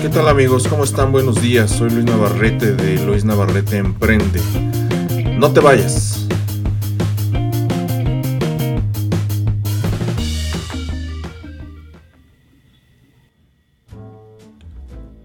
¿Qué 0.00 0.08
tal 0.08 0.28
amigos? 0.28 0.68
¿Cómo 0.68 0.84
están? 0.84 1.10
Buenos 1.10 1.42
días. 1.42 1.72
Soy 1.72 1.90
Luis 1.90 2.04
Navarrete 2.04 2.72
de 2.72 3.04
Luis 3.04 3.24
Navarrete 3.24 3.78
Emprende. 3.78 4.40
No 5.36 5.52
te 5.52 5.58
vayas. 5.58 6.28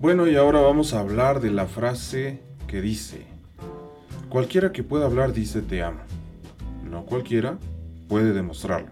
Bueno, 0.00 0.26
y 0.26 0.36
ahora 0.36 0.60
vamos 0.60 0.92
a 0.92 1.00
hablar 1.00 1.40
de 1.40 1.50
la 1.50 1.64
frase 1.64 2.42
que 2.66 2.82
dice, 2.82 3.24
cualquiera 4.28 4.70
que 4.70 4.82
pueda 4.82 5.06
hablar 5.06 5.32
dice 5.32 5.62
te 5.62 5.82
amo. 5.82 6.00
No 6.84 7.06
cualquiera 7.06 7.56
puede 8.06 8.34
demostrarlo. 8.34 8.90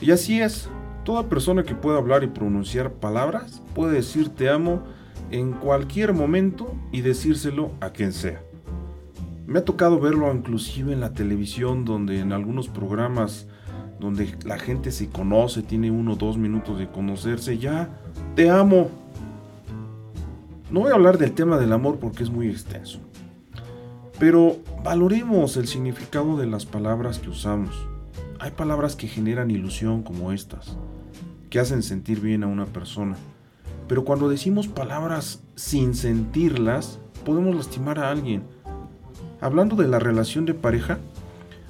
Y 0.00 0.10
así 0.10 0.42
es, 0.42 0.68
Toda 1.04 1.28
persona 1.28 1.64
que 1.64 1.74
pueda 1.74 1.98
hablar 1.98 2.24
y 2.24 2.28
pronunciar 2.28 2.94
palabras 2.94 3.62
puede 3.74 3.96
decir 3.96 4.30
te 4.30 4.48
amo 4.48 4.82
en 5.30 5.52
cualquier 5.52 6.14
momento 6.14 6.74
y 6.92 7.02
decírselo 7.02 7.72
a 7.80 7.90
quien 7.90 8.12
sea. 8.12 8.42
Me 9.46 9.58
ha 9.58 9.64
tocado 9.64 10.00
verlo 10.00 10.32
inclusive 10.32 10.94
en 10.94 11.00
la 11.00 11.12
televisión 11.12 11.84
donde 11.84 12.20
en 12.20 12.32
algunos 12.32 12.68
programas 12.68 13.46
donde 14.00 14.34
la 14.44 14.58
gente 14.58 14.90
se 14.90 15.10
conoce, 15.10 15.62
tiene 15.62 15.90
uno 15.90 16.14
o 16.14 16.16
dos 16.16 16.38
minutos 16.38 16.78
de 16.78 16.88
conocerse, 16.88 17.58
ya, 17.58 17.90
te 18.34 18.48
amo. 18.48 18.90
No 20.70 20.80
voy 20.80 20.90
a 20.90 20.94
hablar 20.94 21.18
del 21.18 21.32
tema 21.32 21.58
del 21.58 21.72
amor 21.72 21.98
porque 21.98 22.22
es 22.22 22.30
muy 22.30 22.48
extenso, 22.48 22.98
pero 24.18 24.56
valoremos 24.82 25.58
el 25.58 25.66
significado 25.66 26.38
de 26.38 26.46
las 26.46 26.64
palabras 26.64 27.18
que 27.18 27.28
usamos. 27.28 27.93
Hay 28.44 28.50
palabras 28.50 28.94
que 28.94 29.08
generan 29.08 29.50
ilusión 29.50 30.02
como 30.02 30.30
estas 30.30 30.76
que 31.48 31.58
hacen 31.58 31.82
sentir 31.82 32.20
bien 32.20 32.44
a 32.44 32.46
una 32.46 32.66
persona. 32.66 33.16
Pero 33.88 34.04
cuando 34.04 34.28
decimos 34.28 34.68
palabras 34.68 35.42
sin 35.54 35.94
sentirlas, 35.94 36.98
podemos 37.24 37.56
lastimar 37.56 37.98
a 37.98 38.10
alguien. 38.10 38.42
Hablando 39.40 39.76
de 39.76 39.88
la 39.88 39.98
relación 39.98 40.44
de 40.44 40.52
pareja, 40.52 40.98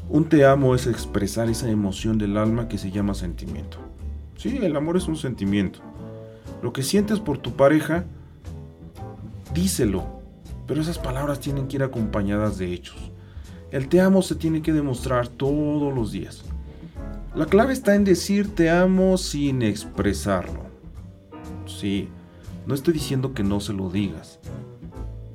un 0.08 0.24
te 0.24 0.44
amo 0.44 0.74
es 0.74 0.88
expresar 0.88 1.48
esa 1.48 1.70
emoción 1.70 2.18
del 2.18 2.36
alma 2.36 2.66
que 2.66 2.76
se 2.76 2.90
llama 2.90 3.14
sentimiento. 3.14 3.78
Sí, 4.36 4.58
el 4.60 4.74
amor 4.74 4.96
es 4.96 5.06
un 5.06 5.16
sentimiento. 5.16 5.78
Lo 6.60 6.72
que 6.72 6.82
sientes 6.82 7.20
por 7.20 7.38
tu 7.38 7.52
pareja, 7.52 8.04
díselo, 9.54 10.04
pero 10.66 10.80
esas 10.80 10.98
palabras 10.98 11.38
tienen 11.38 11.68
que 11.68 11.76
ir 11.76 11.84
acompañadas 11.84 12.58
de 12.58 12.72
hechos. 12.72 13.12
El 13.70 13.88
te 13.88 14.00
amo 14.00 14.22
se 14.22 14.34
tiene 14.34 14.60
que 14.60 14.72
demostrar 14.72 15.28
todos 15.28 15.94
los 15.94 16.10
días. 16.10 16.44
La 17.34 17.46
clave 17.46 17.72
está 17.72 17.96
en 17.96 18.04
decir 18.04 18.54
te 18.54 18.70
amo 18.70 19.18
sin 19.18 19.62
expresarlo. 19.62 20.66
Sí, 21.66 22.08
no 22.64 22.76
estoy 22.76 22.94
diciendo 22.94 23.34
que 23.34 23.42
no 23.42 23.58
se 23.58 23.72
lo 23.72 23.90
digas. 23.90 24.38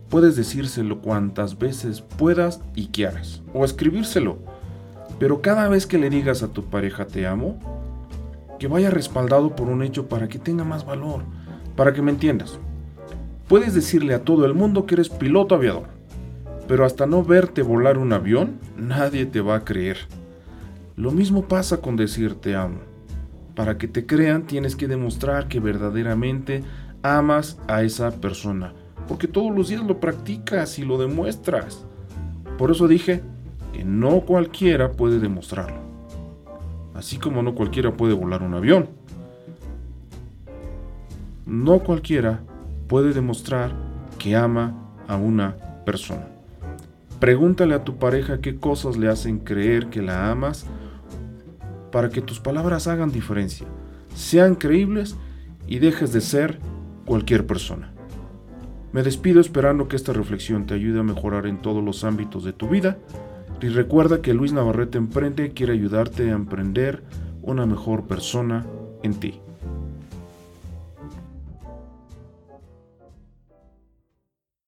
Puedes 0.08 0.38
decírselo 0.38 1.02
cuantas 1.02 1.60
veces 1.60 2.00
puedas 2.00 2.62
y 2.74 2.88
quieras, 2.88 3.42
o 3.54 3.66
escribírselo. 3.66 4.38
Pero 5.20 5.42
cada 5.42 5.68
vez 5.68 5.86
que 5.86 5.98
le 5.98 6.10
digas 6.10 6.42
a 6.42 6.54
tu 6.54 6.64
pareja 6.64 7.06
te 7.06 7.28
amo, 7.28 7.60
que 8.60 8.70
vaya 8.70 8.90
respaldado 8.90 9.54
por 9.54 9.68
un 9.68 9.84
hecho 9.84 10.08
para 10.08 10.30
que 10.30 10.40
tenga 10.40 10.64
más 10.64 10.86
valor, 10.86 11.24
para 11.76 11.92
que 11.92 12.02
me 12.02 12.12
entiendas. 12.12 12.60
Puedes 13.50 13.74
decirle 13.74 14.14
a 14.14 14.24
todo 14.24 14.46
el 14.46 14.54
mundo 14.54 14.86
que 14.86 14.96
eres 14.96 15.10
piloto 15.10 15.54
aviador, 15.54 15.88
pero 16.66 16.86
hasta 16.86 17.06
no 17.06 17.26
verte 17.26 17.62
volar 17.62 17.98
un 17.98 18.14
avión, 18.14 18.58
nadie 18.78 19.26
te 19.26 19.42
va 19.42 19.56
a 19.56 19.66
creer. 19.66 19.98
Lo 21.00 21.12
mismo 21.12 21.48
pasa 21.48 21.78
con 21.78 21.96
decir 21.96 22.36
te 22.36 22.58
amo. 22.58 22.80
Para 23.56 23.78
que 23.78 23.88
te 23.88 24.06
crean 24.06 24.46
tienes 24.46 24.76
que 24.76 24.86
demostrar 24.86 25.48
que 25.48 25.62
verdaderamente 25.62 26.62
amas 27.04 27.58
a 27.70 27.84
esa 27.84 28.12
persona, 28.12 28.74
porque 29.08 29.30
todos 29.30 29.56
los 29.56 29.70
días 29.70 29.82
lo 29.86 30.02
practicas 30.02 30.78
y 30.78 30.84
lo 30.84 30.98
demuestras. 30.98 31.86
Por 32.58 32.70
eso 32.70 32.90
dije 32.90 33.22
que 33.72 33.86
no 33.86 34.26
cualquiera 34.26 34.92
puede 34.92 35.20
demostrarlo, 35.20 35.80
así 36.94 37.16
como 37.18 37.44
no 37.44 37.56
cualquiera 37.56 37.96
puede 37.96 38.14
volar 38.14 38.44
un 38.44 38.56
avión. 38.56 38.90
No 41.46 41.80
cualquiera 41.80 42.42
puede 42.90 43.14
demostrar 43.14 43.72
que 44.18 44.36
ama 44.36 44.76
a 45.08 45.16
una 45.16 45.56
persona. 45.86 46.28
Pregúntale 47.22 47.74
a 47.74 47.86
tu 47.86 47.96
pareja 47.96 48.42
qué 48.42 48.58
cosas 48.58 48.98
le 48.98 49.08
hacen 49.08 49.40
creer 49.40 49.88
que 49.88 50.02
la 50.02 50.30
amas 50.30 50.66
para 51.92 52.10
que 52.10 52.22
tus 52.22 52.40
palabras 52.40 52.88
hagan 52.88 53.12
diferencia, 53.12 53.68
sean 54.16 54.56
creíbles 54.56 55.16
y 55.68 55.80
dejes 55.80 56.14
de 56.14 56.22
ser 56.22 56.60
cualquier 57.06 57.46
persona. 57.46 57.92
Me 58.92 59.04
despido 59.04 59.40
esperando 59.40 59.88
que 59.88 59.96
esta 59.96 60.14
reflexión 60.14 60.66
te 60.66 60.74
ayude 60.74 61.00
a 61.00 61.04
mejorar 61.04 61.46
en 61.46 61.62
todos 61.62 61.84
los 61.84 62.04
ámbitos 62.04 62.44
de 62.44 62.54
tu 62.54 62.68
vida 62.70 62.98
y 63.62 63.68
recuerda 63.68 64.22
que 64.22 64.34
Luis 64.34 64.52
Navarrete 64.52 64.98
Emprende 64.98 65.52
quiere 65.52 65.74
ayudarte 65.74 66.32
a 66.32 66.36
emprender 66.36 67.04
una 67.42 67.66
mejor 67.66 68.08
persona 68.08 68.66
en 69.04 69.20
ti. 69.20 69.42